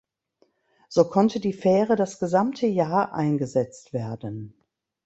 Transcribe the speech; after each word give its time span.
So 0.89 1.07
konnte 1.11 1.39
die 1.39 1.53
Fähre 1.53 1.95
das 1.95 2.17
gesamte 2.17 2.65
Jahr 2.65 3.13
eingesetzt 3.13 3.93
werden. 3.93 4.57